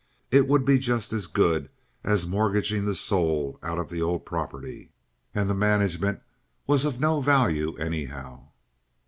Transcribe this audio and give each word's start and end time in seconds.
It 0.31 0.47
would 0.47 0.65
be 0.65 0.79
just 0.79 1.13
as 1.13 1.27
good 1.27 1.69
as 2.03 2.25
mortgaging 2.25 2.85
the 2.85 2.95
soul 2.95 3.59
out 3.61 3.77
of 3.77 3.91
the 3.91 4.01
old 4.01 4.25
property, 4.25 4.93
and 5.35 5.47
the 5.47 5.53
management 5.53 6.21
was 6.65 6.85
of 6.85 6.99
no 6.99 7.21
value, 7.21 7.75
anyhow. 7.75 8.47